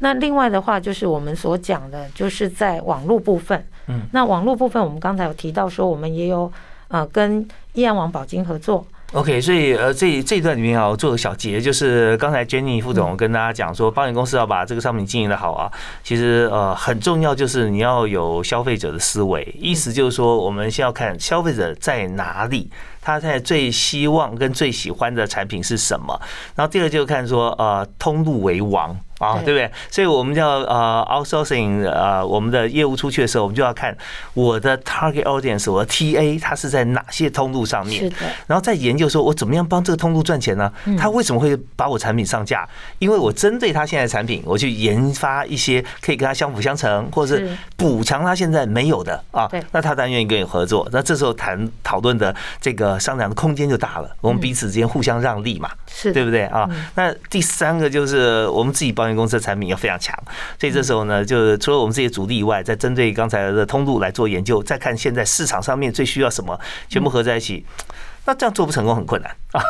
[0.00, 3.64] 那另外的话，就是我们所讲的，就是在网络部分。
[3.86, 6.52] 嗯，那网络部分，我们刚才有提到说，我们也有
[6.88, 8.84] 呃跟易安网宝金合作。
[9.12, 15.68] OK，所以呃，这这一段里面啊，我做个小结，就是刚才 Jenny 副总跟大家讲说，保险公司要把这个商品经营的好啊，
[16.04, 22.70] 其实呃很重要，就是你要有消费者的思维，意思就是说，我们先要看消费者在哪里。
[23.02, 26.16] 他现在最希望跟最喜欢的产品是什么？
[26.54, 29.70] 然后第二就看说，呃，通路为王啊，对不对？
[29.90, 33.96] 所以我们叫呃 outsourcing，呃，我们的业务出去的时候，我们就要看
[34.34, 38.10] 我的 target audience，我的 TA，它是在哪些通路上面？
[38.46, 40.72] 然后再研究说我怎么样帮这个通路赚钱呢？
[40.98, 42.66] 他为什么会把我产品上架？
[42.98, 49.48] 因为我针对他现在产品，我去研发一些可以跟他相辅相成，或者是补强他现在没有的啊。
[49.72, 50.88] 那他当然愿意跟你合作。
[50.92, 52.90] 那这时候谈讨论的这个。
[53.00, 56.68] 商量的空间就大了，我们彼此之间互相让利嘛，是对不对啊？
[56.94, 60.16] 那第三个就是我们自己保险公司的产品要非常强，
[60.58, 67.64] 所以这时候呢，就是除了我们这些主力以外，再针对刚才的通路来做研究，再看现在市场上面最需要什么，全部合在一起。
[68.26, 69.60] 那这样做不成功很困难啊，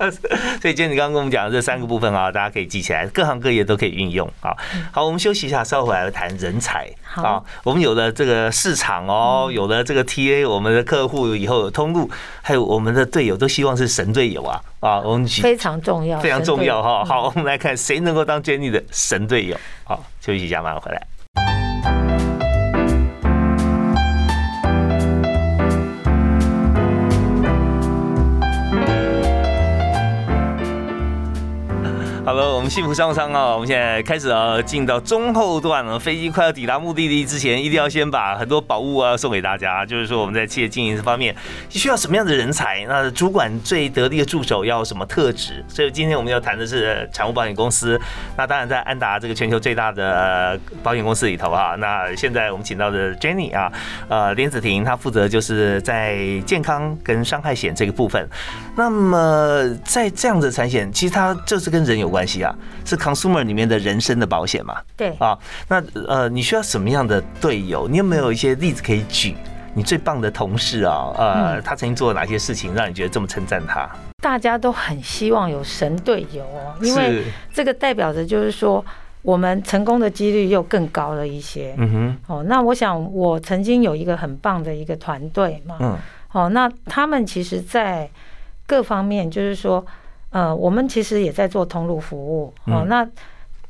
[0.60, 4.54] 所以今天你刚刚跟我们讲的这三个部分啊，大家可以记起来，各行各业都可以运用啊。
[4.92, 7.42] 好，我们休息一下，稍后来谈人才啊。
[7.64, 12.08] 我们有了这个市场哦，有了这个 TA，我们的客户以后有通路，
[12.42, 15.00] 还有我们的队友都希望是神队友啊啊。
[15.00, 17.04] 我们非常重要，非常重要哈。
[17.04, 19.56] 好，我们来看谁能够当 Jenny 的神队友。
[19.84, 21.06] 好，休息一下，马上回来。
[32.22, 35.98] 好了，我们幸福商务舱啊，我们现在开始啊，进到中后段了。
[35.98, 39.86] 飞机快要抵达目的地之前，一定要先把很多宝物啊送给大家。
[39.86, 41.34] 就是说，我们在企业经营这方面
[41.70, 42.84] 需要什么样的人才？
[42.86, 45.64] 那主管最得力的助手要什么特质？
[45.66, 47.98] 所以今天我们要谈的是产物保险公司。
[48.36, 53.72] 那当然，在安达这个全球最大的保险公司里头啊，那现在我们请到的 Jenny 啊，
[54.08, 58.28] 呃，连子婷，她负责就是在健康跟伤害险这个部分。
[58.76, 62.20] 那么在这样的产险，其实它就是跟人有关。
[62.20, 64.76] 关系啊，是 consumer 里面的人生的保险嘛？
[64.94, 67.88] 对啊，那呃，你需要什么样的队友？
[67.88, 69.34] 你有没有一些例子可以举？
[69.72, 73.88] 你最棒的同事啊，呃，他曾经做了哪些事情，让你觉得这么称赞他？
[74.22, 78.84] 大家都很希望有神队友哦，因为这个代表着就是说，
[79.22, 81.74] 我们成功的几率又更高了一些。
[81.78, 85.96] 嗯哼，哦，那我想我曾经有一个很棒的一个团队嘛，嗯，
[86.32, 88.10] 哦，那他们其实在
[88.66, 89.82] 各方面就是说。
[90.30, 93.06] 呃，我们其实也在做通路服务哦，那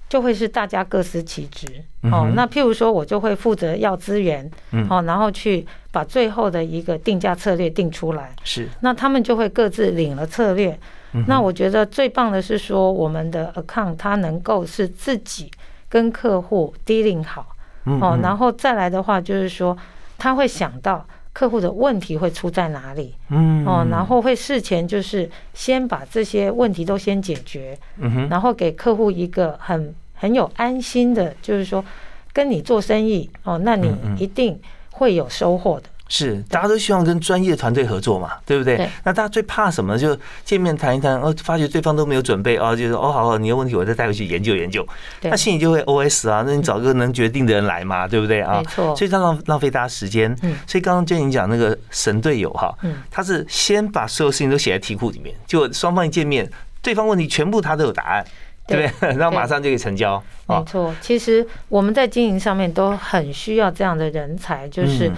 [0.08, 1.66] 就会是大家各司其职
[2.12, 2.30] 哦。
[2.34, 4.50] 那譬如说，我就会负责要资源
[4.90, 8.34] 哦，然后去把最后的一个定价策略定出来。
[8.44, 10.78] 是，那他们就会各自领了策略。
[11.26, 15.50] 那我觉得最棒的是说，我们的 account 它能够是自己
[15.88, 19.76] 跟客户 dealing 好哦，然后再来的话就是说，
[20.18, 21.06] 他会想到。
[21.32, 23.14] 客户的问题会出在哪里？
[23.28, 31.84] 嗯，哦，然后会事前就是先把这些问题都先解决，嗯哼，然后给客户一个很很有安心的，就是说
[32.32, 34.58] 跟你做生意哦，那你一定
[34.90, 35.89] 会有收获的。
[36.12, 38.76] 是，大家都希望跟专业团队合作嘛，对不对？
[39.04, 39.96] 那大家最怕什么？
[39.96, 44.84] 就见面谈一谈，哦，发觉对方都没有准备，哦，就说哦，好好，你的问题我再带回去研究研究。
[45.22, 48.58] 那心里就会 O S 啊，那你找个能决定的人来嘛，对不对啊？
[48.58, 48.96] 没错。
[48.96, 50.36] 所以他浪浪费大家时间。
[50.42, 50.56] 嗯。
[50.66, 56.50] 所以刚刚建你讲那个神队友哈，嗯，他是先把所有事情都写在题库里面，就双方一见面，
[56.82, 58.24] 对方问题全部他都有答案，
[58.66, 59.16] 对不对？
[59.16, 60.20] 然后马上就可以成交。
[60.48, 60.92] 没错。
[61.00, 65.08] 其实我们在经营上面都很需要这样的人才，就是。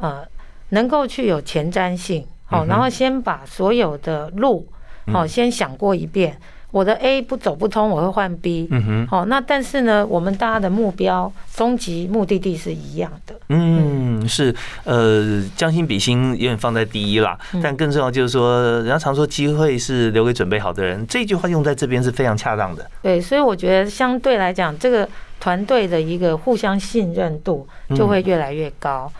[0.00, 0.26] 呃，
[0.70, 4.66] 能够去有前瞻性，好，然后先把所有的路，
[5.12, 6.36] 好，先想过一遍。
[6.72, 8.68] 我的 A 不走不通，我会换 B。
[8.70, 13.34] 嗯哼，好，那但是呢，我们大家的目标、终极目的地是一样的。
[13.48, 17.36] 嗯，是，呃，将心比心永远放在第一啦。
[17.60, 22.88] 但更重要就是说，人家常说机会是留给准备好的人，这句话用在这边是非常恰当的。
[23.02, 25.08] 对，所以我觉得相对来讲，这个
[25.40, 29.12] 团队的一个互相信任度就会越来越高。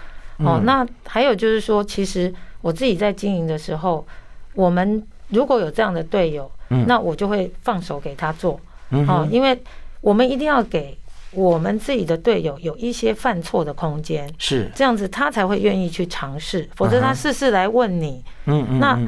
[0.45, 4.07] 哦，那还有就是说，其实我自己在经营的时候，
[4.55, 6.51] 我们如果有这样的队友，
[6.87, 9.61] 那我就会放手给他做，哦，因为
[10.01, 10.97] 我们一定要给
[11.33, 14.71] 我们自己的队友有一些犯错的空间，是。
[14.75, 18.99] 这样子，他才会愿意去尝试，否则他事事来问你，嗯嗯，那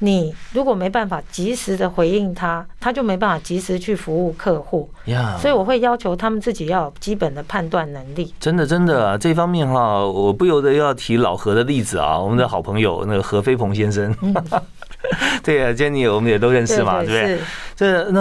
[0.00, 4.88] 你如果没办法及时的回应他，他就没办法及时去服务客户。
[5.06, 8.34] 呀，所以我会要求他们自己要有基本的判断能力。
[8.38, 14.14] 真的，真的，这方面哈，我不由得要提老何的例子啊，我们的好朋友那个何飞鹏先生。
[15.42, 17.38] 对啊，Jenny，我们也都认识嘛，对不对？
[17.76, 18.20] 这那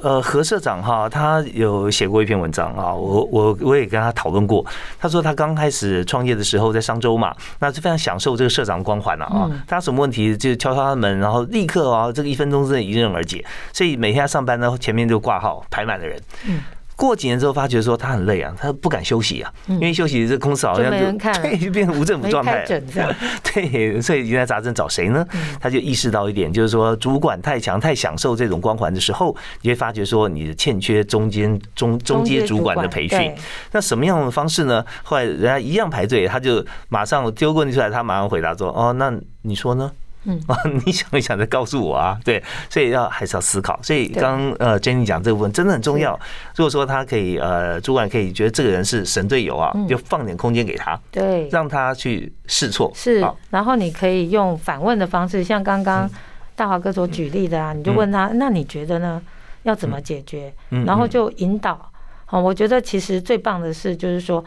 [0.00, 4.64] 呃何社长哈，他有写过一篇文章啊，我我我也跟他讨论过。
[4.98, 9.50] 他说他刚开始创业的时候在商周嘛，那是非常享受这个社长光环了啊。
[9.66, 13.44] 他什么问题就敲敲他门，然后立刻啊，这个一分钟之内迎刃而解。
[13.72, 16.20] 所以每天上班呢，前面就挂号排满了人。
[16.46, 16.60] 嗯。
[17.00, 20.98] 过几年之后，发觉说他很累啊，他不敢休息啊，因为休息这公司好像就
[21.40, 22.62] 对，就变成无政府状态。
[23.42, 25.26] 对，所以原来杂症找谁呢？
[25.58, 33.32] 他就意识到一点，就是说主管太强、太享受这种光环的时候，你会发觉说你欠缺中间中中阶主管的培训。
[33.72, 34.84] 那什么样的方式呢？
[35.02, 39.10] 后来人家一样排队，他就马上丢问题出来，他马上回答说：“哦，那
[39.40, 39.90] 你说呢？”
[40.24, 43.78] 嗯 啊，你想一想再告诉我啊， 对，所以要还是要思考。
[43.82, 46.18] 所以刚呃，Jenny 讲这部分真的很重要。
[46.56, 52.92] 如果说他可以呃，主管可以觉得这个人是神队友啊，就放点空间给他，对，让他去试错。
[52.94, 56.08] 是，然后你可以用反问的方式，像刚刚
[56.54, 59.20] 大华哥所举例的啊，你就问他，那你觉得呢？
[59.64, 60.50] 要怎么解决？
[60.86, 61.92] 然后就引导。
[62.24, 64.42] 好，我觉得其实最棒的是，就是说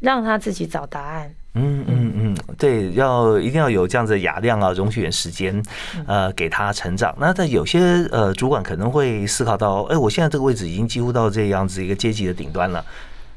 [0.00, 1.34] 让他自己找答案。
[1.56, 5.62] 嗯嗯嗯，对，要一定要有这样子的雅量啊，容许点时间，
[6.04, 7.14] 呃，给他成长。
[7.18, 7.78] 那在有些
[8.10, 12.84] 呃主管可能会思考到，哎，我现在这个位置已经几乎到这样子一个阶级的顶端了。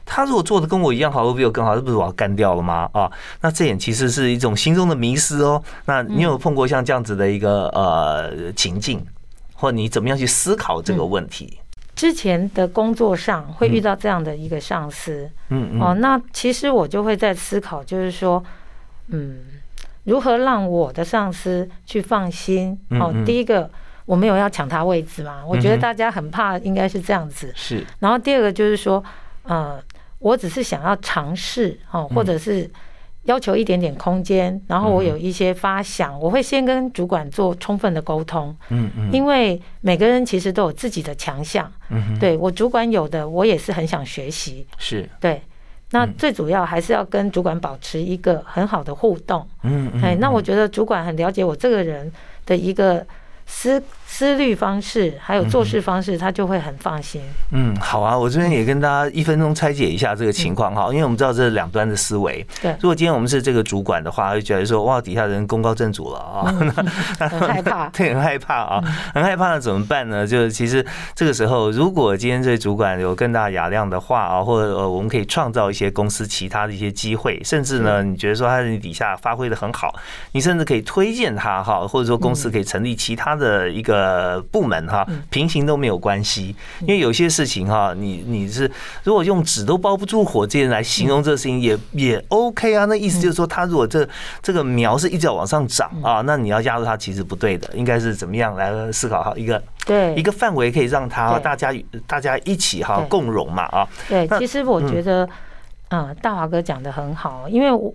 [0.03, 2.89] 他如果做的跟我一样好，或比我更好，这不是我要干掉了吗？
[2.91, 5.61] 啊，那这点其实是一种心中的迷失哦。
[5.85, 9.05] 那你有碰过像这样子的一个呃情境，
[9.53, 11.59] 或你怎么样去思考这个问题？
[11.97, 18.41] 之前的工作上会遇到这样的一个上司，嗯哦，那其实我就会在思考，就是说，
[19.07, 19.39] 嗯，
[20.03, 22.79] 如何让我的上司去放心？
[22.91, 23.67] 哦，第一个
[24.05, 27.51] 我没有要抢他位置嘛，我觉得大家很怕，应该是这样子。
[27.55, 27.83] 是。
[27.99, 29.03] 然后第二个就是说，
[29.43, 29.81] 呃，
[30.19, 32.69] 我只是想要尝试哦，或者是。
[33.27, 38.53] 要求一点点空间，然后我有一些发想，我会先跟主管做充分的沟通。
[38.69, 41.71] 嗯嗯，因为每个人其实都有自己的强项。
[41.89, 44.65] 嗯对我主管有的，我也是很想学习。
[44.77, 45.41] 是，对。
[45.91, 49.47] 那最主要还是要跟主管保持一个很好的互动。
[49.63, 50.01] 嗯嗯。
[50.01, 52.11] 哎，那我觉得主管很了解我这个人
[52.45, 53.05] 的一个。
[53.47, 57.21] 思思虑方式还有做事方式，他就会很放心。
[57.51, 62.45] 嗯，好啊，我这边也跟大家一分钟拆解一下这个情况哈，因为我们知道这是两端的思维。
[62.61, 66.43] 对，如果今天我们是这个主管的话，就觉得说哇，底下人功高震主了啊，
[67.19, 68.83] 很害怕， 对，很害怕啊，
[69.13, 70.25] 很害怕，那怎么办呢？
[70.25, 79.93] 就是其实这个时候，如果今天这主管有更大雅量的话啊，或者呃，我们可以创造一些公司其他的一些机会，甚至呢，你觉得说他在你底下发挥的很好，
[80.31, 83.36] 你甚至可以推荐他哈，或者说公司可以成立其他。
[83.37, 88.69] 的一个部门哈，平行都没有关系，因为有些事情哈，你你是
[89.03, 92.85] 如果用纸都包不住火这些来形容这个事情也也 OK 啊。
[92.85, 94.07] 那意思就是说，他如果这
[94.41, 99.33] 这个苗是一直往上涨啊，那你要压住它其实不对的，应该是怎么样来思考哈？
[99.35, 101.73] 一个对一个范围可以让他大家
[102.05, 103.87] 大家一起哈共荣嘛啊。
[104.07, 105.27] 对，其实我觉得
[105.89, 107.93] 嗯，大华哥讲的很好，因为我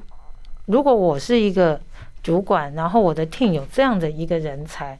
[0.66, 1.80] 如果我是一个
[2.22, 4.98] 主管，然后我的 team 有这样的一个人才。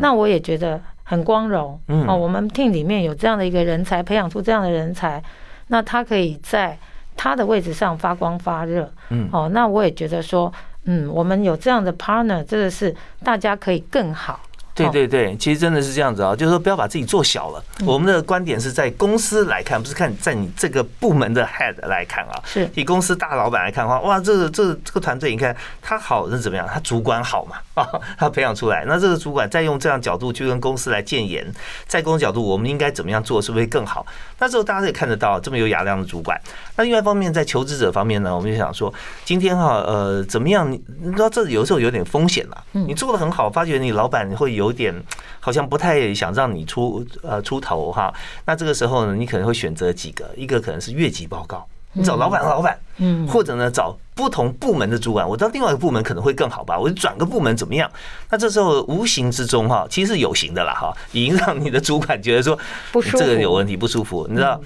[0.00, 5.22] 那我也觉得很光荣哦，我们 team 里面有这样的一个人才，培养出这样的人才，
[5.68, 6.76] 那他可以在
[7.16, 8.90] 他的位置上发光发热。
[9.10, 10.52] 嗯，哦，那我也觉得说，
[10.84, 14.40] 嗯，我们有这样的 partner，真的是大家可以更好。
[14.74, 17.64] 对对对，其实真的是这样子啊，就是说不要把自己做小了。
[17.86, 22.34] 我们的观点是在公司来看，不是看在你这个部门的 head 来看啊。
[22.44, 26.66] 是以公司大老板来看的话，哇，这个这这个团队，你看他好是怎么样？
[26.66, 31.46] 他主管好嘛啊， 他培养出来，那这个主管再用这样角度去跟公司来建言，
[31.86, 34.04] 在公司角度，我们应该怎么样做，是不是更好？
[34.40, 36.36] 那时候大家可以看得到这么有雅量的主管。
[36.74, 38.92] 那另外一方面，在求职者方面呢，我们就想说，
[39.24, 40.68] 今天哈呃怎么样？
[40.72, 42.64] 你知道这有时候有点风险了。
[42.72, 44.63] 你做的很好，发觉你老板会有。
[44.64, 44.94] 有点
[45.40, 48.12] 好像不太想让你出呃出头哈，
[48.44, 57.90] 那这个时候呢，你可能会选择几个，一个可能是越级报告，你找老板老板，嗯，或者呢找不同部门的主管，我到另外一个部门可能会更好吧，我就转个部门怎么样？
[58.30, 62.58] 那这时候无形之中哈，其实是有形的啦哈，已经让你的主管觉得说
[63.12, 64.60] 这个有问题不舒服，你知道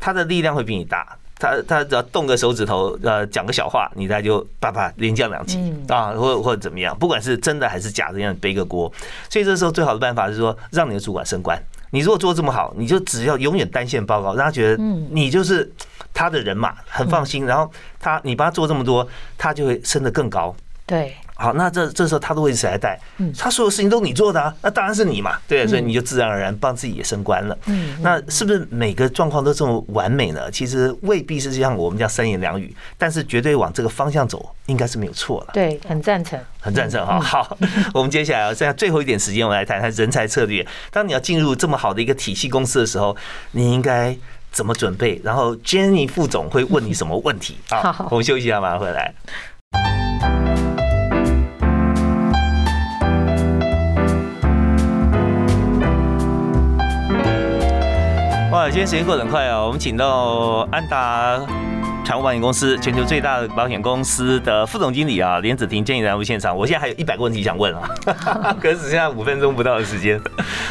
[0.00, 1.16] 他的力量会比你大。
[1.44, 8.90] 他他只要动个手指头，呃，讲个小话，你他就啪啪连降两级啊，或或者怎么样，不管是真的还是假的，让你背个锅。
[9.28, 11.62] 所以这时候最好的办法是说，让你的主管升官。
[11.90, 15.70] 你如果做这么好，你就只要永远单线报告，让他觉得你就是
[16.14, 17.44] 他的人嘛，很放心。
[17.44, 19.06] 然后他你帮他做这么多，
[19.36, 20.54] 他就会升得更高。
[20.86, 21.14] 对。
[21.44, 22.98] 好，那这这时候他的位置谁来带？
[23.18, 27.58] 嗯，他所有事情都你做的啊，那当然是你嘛，对，所以你就自然而然帮自己也升官了。
[27.66, 30.50] 嗯，那是不是每个状况都这么完美呢？
[30.50, 35.50] 其实未必是像我们这样三言两语，但是绝对往这个方向走，应该是没有错了。
[35.52, 37.20] 对，很赞成，很赞成哈。
[37.20, 37.58] 好，
[37.92, 40.66] 我们接下来剩下最后一点时间，我们来谈谈人才策略。
[40.90, 43.14] 当你要进入这么好的一个体系公司的时候，
[43.50, 44.16] 你应该
[44.50, 45.20] 怎么准备？
[45.22, 47.58] 然后 Jenny 副总会问你什么问题？
[47.68, 49.14] 好，我们休息一下，马上回来。
[58.70, 59.64] 今天时间过得很快啊！
[59.64, 61.73] 我们请到安达。
[62.04, 66.54] 财务保险公司全球最大的保险公司的副总经理啊，连子婷建议来我现场。
[66.54, 70.20] 我现在还有一百个问题想问啊， 可是只剩下五分钟不到的时间，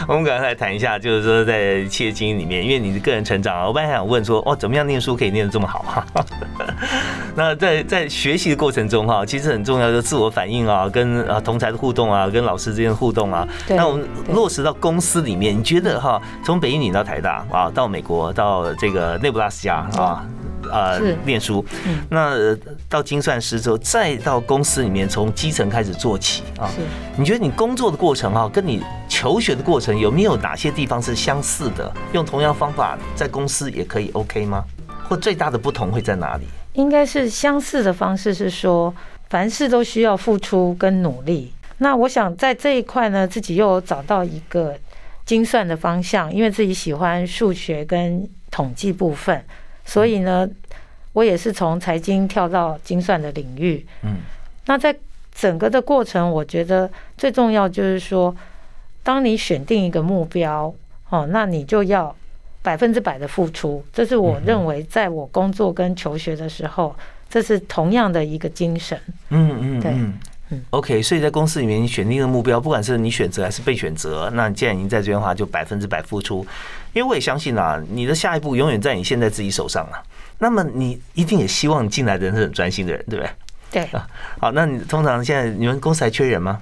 [0.08, 6.06] 我们赶快来谈一下，就是说在企业经营里面，因为你的个人成长啊，我本来想问说，哦，怎么样念书可以念得这么好哈？
[7.36, 20.24] 那在在学习的过程中哈，其实很重要的自我反应啊，跟啊同才的互动啊，跟老师之间的互动啊，那我们落实到公司里面，你觉得哈，从北一女到台大啊，到美国到这个内布拉斯加啊。
[20.74, 21.64] 呃，念书，
[22.10, 22.36] 那
[22.90, 26.68] 到精算师之后，再到公司里面从基层开始做起啊。
[27.16, 31.94] 你觉得你工作的过程啊，跟你求学的过程有没有哪些地方是相似的？
[32.14, 34.66] 用同样方法在公司也可以 OK 吗？
[35.08, 36.46] 或最大的不同会在哪里？
[36.74, 38.92] 应该是相似的方式是说，
[39.30, 41.54] 凡事都需要付出跟努力。
[41.78, 44.76] 那我想在这一块呢，自己又找到一个
[45.24, 49.44] 精算的方向，因为自己喜欢数学跟统计部分。
[49.86, 50.48] 所以呢，
[51.14, 53.86] 我也是从财经跳到精算的领域。
[54.02, 54.18] 嗯，
[54.66, 54.96] 那在
[55.34, 58.36] 整个的过程，我觉得最重要就是说，
[59.02, 60.74] 当你选定一个目标，
[61.10, 62.16] 哦，那你就要
[62.62, 63.84] 百分之百的付出。
[63.94, 66.96] 这是我认为，在我工作跟求学的时候，
[67.30, 69.00] 这是同样的一个精神。
[69.30, 69.94] 嗯嗯，对。
[70.70, 76.46] OK，所以在公司里面，你选定的目标，不管是你选择还是被选择，那你既然已经在这边的话，就百分之百付出。
[76.94, 79.98] 因为我也相信啊，你的下一步永远在你现在自己手上啊。
[80.40, 83.32] 那么你一定也希望进来的人是很专心的人，对不对？
[83.72, 84.08] 对啊。
[84.40, 86.62] 好，那你通常现在你们公司还缺人吗？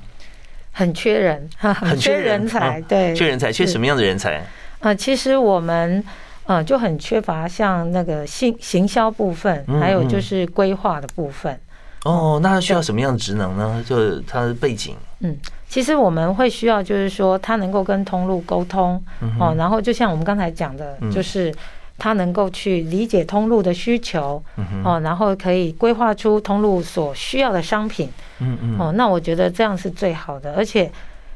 [0.72, 4.42] 很缺人， 很缺人才，对，缺人才，缺什么样的人才？
[4.80, 6.04] 啊，其实我们
[6.46, 11.60] 呃就很缺乏像那个行行销部分，还有就是规划的部分。
[12.06, 13.84] 哦，那他需要什么样的职能呢？
[13.86, 14.96] 就是他的背景。
[15.20, 15.38] 嗯，
[15.70, 19.00] 其实我们会需要，就是说他能够跟通路沟通
[19.40, 21.54] 哦，然后就像我们刚才讲的，就是
[22.02, 24.44] 他能够去理解通路的需求
[24.84, 28.10] 哦，然后可以规划出通路所需要的商品。
[28.40, 28.76] 嗯嗯。
[28.80, 30.92] 哦，那我觉得这样是最好的，而且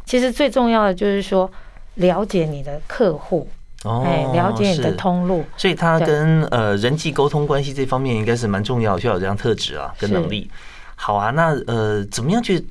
[0.05, 1.47] 其实最重要的就是说
[1.95, 3.47] 了解你的客户。
[3.83, 10.49] 哎，了解你的通路，所以他跟呃人际沟通关系这方面应该是蛮重要，需要有这样特质啊，跟能力。
[10.95, 12.65] 好啊，那呃，怎么样去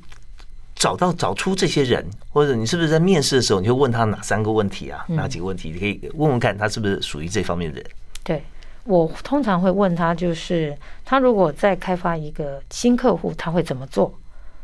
[0.85, 2.05] 找到找出这些人？
[2.29, 5.03] 或者你是不是在面试的时候，你就问他哪三个问题啊？
[5.07, 5.71] 哪几个问题？
[5.71, 7.89] 你可以问问看他是不是属于这方面的人？
[8.23, 8.43] 对
[8.83, 14.13] 我通常会问他，就是他如果在开发一个新客户，他会怎么做？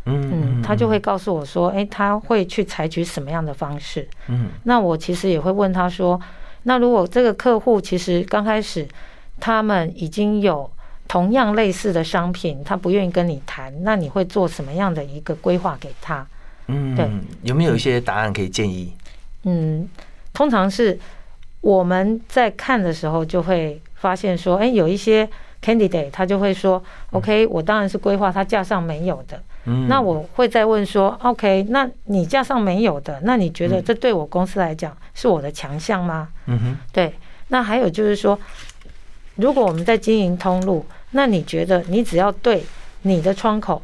[0.06, 4.08] 嗯，他就会告诉我说，哎，他会去采取什么样的方式？
[4.28, 6.22] 嗯，那我其实也会问他说。
[6.64, 8.88] 那如果这个客户其实刚开始
[9.40, 10.70] 他们已经有
[11.12, 16.26] 同样类似的商品，他不愿意跟你谈，那你会做什么样的一个规划给他？
[16.68, 17.06] 嗯，对，
[17.44, 18.94] 有没有一些答案可以建议？
[19.44, 19.86] 嗯，
[20.32, 20.98] 通常是
[21.60, 25.28] 我们在看的时候就会发现说，哎，有一些
[25.62, 26.82] candidate 他就会说
[27.12, 29.38] ，OK，我当然是规划他架上没有的。
[29.66, 36.30] 嗯那我会再问说，OK，那你架上没有的，那你觉得这对我公司来讲是我的强项吗？
[36.46, 37.14] 嗯哼，对。
[37.50, 38.40] 那还有就是说，
[39.36, 42.64] 如果我们在经营通路，那你觉得你只要对
[43.04, 43.82] 你的窗口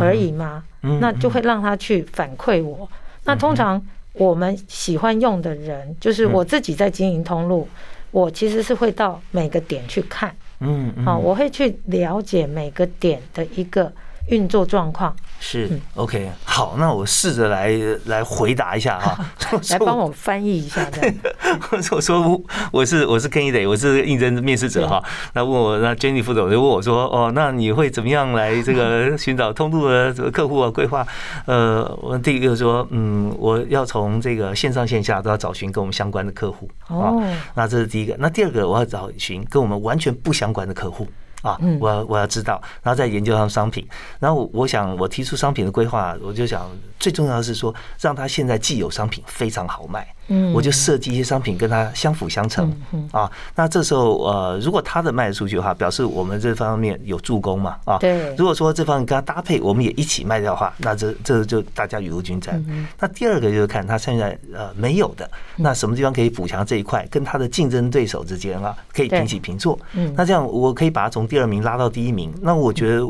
[0.00, 0.64] 而已吗？
[1.00, 2.88] 那就会让他去反馈我。
[3.24, 3.80] 那通常
[4.14, 7.68] 我们喜欢用的人，就是我自己在经营通路，
[8.10, 10.34] 我其实是会到每个点去看。
[10.60, 13.92] 嗯，好，我会去了解每个点的一个。
[14.28, 19.18] 运作状况是 OK，好，那我试着来来回答一下哈，
[19.70, 20.88] 来帮我翻译一下。
[21.90, 25.02] 我说我是我是 Kenny，我是应征面试者哈。
[25.34, 31.06] 那问我那 Jenny 副总就问我说，哦，那你会怎么样来这个 寻找通路的这个客户啊规划？
[31.46, 36.70] 呃，我第一个说，嗯，我要从这个线上线下都要找寻跟我们相关的客户。
[36.88, 37.20] 哦，
[37.54, 38.14] 那这是第一个。
[38.18, 41.06] 那第二个，我要找寻跟我们完全不相关的客户。
[41.42, 43.86] 啊，我要我要知道，然后再研究他们商品，
[44.18, 52.72] 然后我想我提出商品的规划，我就想最重要的是说，让他现在既有商品非常好卖，嗯，我就设计一些商品跟它相辅相成
[53.10, 53.30] 啊。
[53.54, 57.98] 那这时候呃，如果它的卖得出去的话，表示我们这方面有助攻嘛啊。
[57.98, 58.34] 对。
[58.36, 62.64] 如果说这方面跟它搭配，我们也一起卖掉的话，那这这就大家雨露均沾。
[62.98, 69.78] 那第二个就是看它现在呃没有的，那什么地方可以补强这一块，跟它的竞争对手之间啊可以平起平坐。
[69.94, 70.12] 嗯。
[70.16, 72.32] 那这样我可以把它从第二名拉到第一名。
[72.40, 73.06] 那我觉得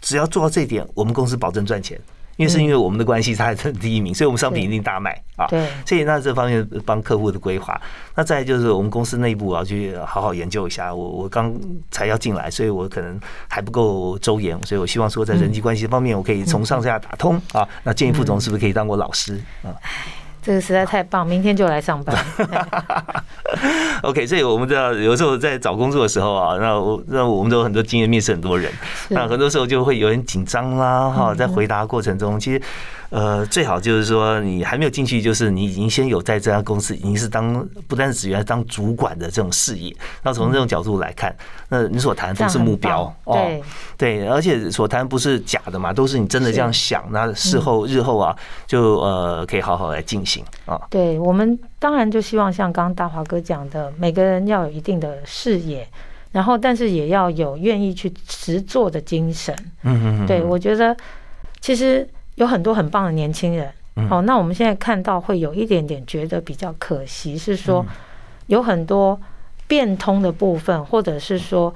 [0.00, 1.98] 只要做到这一点，我们公司保证赚钱。
[2.36, 5.46] 因为是因为我们的关系，他是第一名，所以我们商品一定大卖啊。
[5.46, 7.80] 对，所以那这方面帮客户的规划，
[8.14, 10.94] 那再就是我们公司内部要去好好研究一下。
[10.94, 11.54] 我我刚
[11.90, 13.18] 才要进来，所以我可能
[13.48, 17.66] 还不够周延，所以我希望说在人际关系方面，我可以从上下打通啊。
[17.82, 19.72] 那建议副总是不是可以当我老师啊？
[20.46, 22.16] 这个实在太棒，明天就来上班。
[24.02, 28.70] OK，所以我们知道有时候在找工作的时候啊，那我那我们都有很多经验，面试很多人，
[29.08, 32.62] 那很多时候就会有点紧张啦，哈，在回答过程中，其实。
[33.10, 39.94] 呃，最好就是说，你还没有进去，就是你已经先有在这家公司已经是当不单是职员，当主管的这种事业。
[40.24, 41.34] 那从这种角度来看，
[41.68, 43.48] 那你所谈都是目标哦，
[43.96, 47.04] 对，而且所谈不是假的嘛，都是你真的这样想。
[47.12, 48.36] 那事后日后啊，
[48.66, 50.80] 就呃可以好好来进行啊。
[50.90, 55.86] 对我们当然就希望像刚刚大华哥讲的，每个人要有一定的视野，
[56.32, 59.54] 然后但是也要有愿意去实做的精神。
[59.84, 60.96] 嗯嗯，对我觉得
[61.60, 62.08] 其实。
[62.36, 63.70] 有很多很棒的年轻人，
[64.10, 67.84] 哦，那我们现在看到会有一点点觉得比较可惜，是说
[68.46, 69.18] 有很多
[69.66, 71.74] 变通的部分，或者是说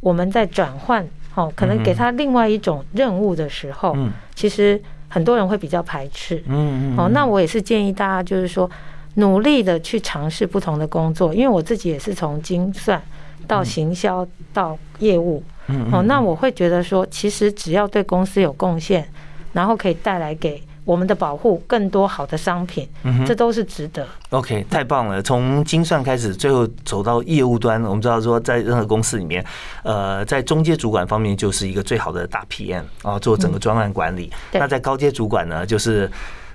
[0.00, 3.96] 我们在转换，哦，可能给他另外一种任务的时候，
[4.34, 8.70] 其实很多人会比较排斥，嗯嗯，哦，那我也是建议大家就是说
[9.14, 13.00] 努力的去尝试不同的工作，因为我自己也是从精算
[13.46, 19.08] 到行销到业务，嗯，哦，那我会觉得说，其实只要对公司有贡献。
[19.52, 22.88] 然后可以带来给我们的保护更多好的商品，
[23.26, 24.06] 这都是值得。
[24.30, 25.22] OK，太棒了！
[25.22, 29.44] 从精算开始，最后走到业务端，我们知道说，在任何公司里面，
[29.82, 34.32] 呃，在中阶主管方面就是一个最好的大 PM 啊，做整个专案管理。
[34.52, 36.10] 那在高阶主管呢，就是。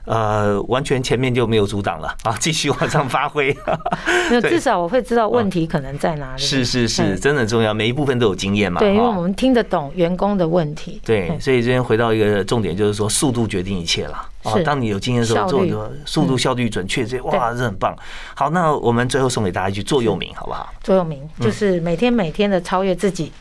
[0.08, 3.56] 呃，完全前面就没有阻挡了啊， 继续往上发挥。
[4.32, 6.42] 那至少我会知道问题可能在哪里。
[6.42, 8.80] 是是是，真的重要，每一部分都有经验嘛。
[8.80, 11.02] 对，因为我们听得懂员工的问题。
[11.06, 14.14] 对，所以这边回到一个重点，就是说速度决定一切了。
[14.44, 17.94] 啊，当你有经验的时候，做的速度、效率、准确，这哇，这很棒。
[18.34, 20.74] 好，那我们最后送给大家一句座右铭，好不好？
[20.82, 23.32] 座右铭就是每天每天的超越自己。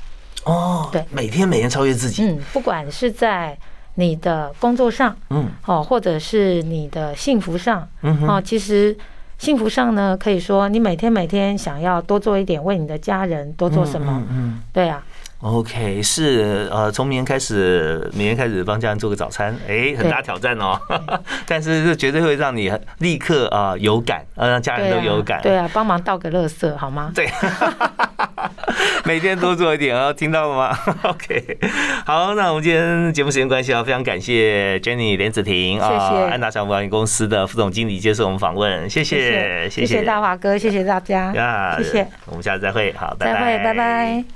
[0.44, 2.24] 哦，对，每天每天超越自己。
[2.24, 3.56] 嗯，不管是在。
[3.96, 8.96] 你的工作上，嗯，哦，或者是你的幸福上，嗯，哦，其实
[9.36, 15.04] 幸福上呢，可以说你每天每天想要多做一点，为你的家人多做什么，嗯，对啊。
[15.40, 20.80] OK，是呃，从明天开始，明天开始帮家人做个早餐，哎，很大挑战哦。
[21.46, 25.40] 但是这绝对会让你立刻啊有感，呃，让家人都有感。
[25.42, 27.12] 对啊，帮忙倒个垃圾好吗？
[27.14, 27.28] 对，
[29.04, 31.58] 每天多做一点哦，听到了吗？OK，
[32.06, 35.86] 好，那我们今天节目时间关系啊，非常感谢 Jenny 连子婷啊，
[36.30, 44.26] 安达商务保险公司的副总经理接受我们访问，谢谢，谢谢大华哥，谢谢大家，谢谢，我们下次再会，好，拜拜，拜拜。